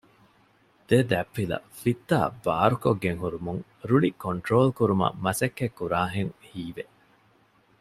ދެދަތްޕިލަ 0.87 1.57
ފިއްތާ 1.81 2.17
ބާރުކޮށްގެން 2.45 3.19
ހުރުމުން 3.23 3.61
ރުޅި 3.89 4.09
ކޮންޓްރޯލް 4.23 4.71
ކުރުމަށް 4.77 5.17
މަސައްކަތް 5.23 5.75
ކުރާހެން 5.79 6.33
ހީވެ 6.47 6.83